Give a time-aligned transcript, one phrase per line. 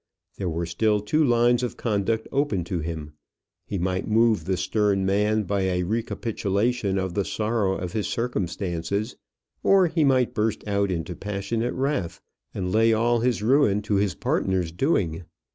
[0.37, 3.13] There were still two lines of conduct open to him.
[3.67, 9.15] He might move the stern man by a recapitulation of the sorrow of his circumstances,
[9.61, 12.19] or he might burst out into passionate wrath,
[12.51, 15.23] and lay all his ruin to his partner's doing.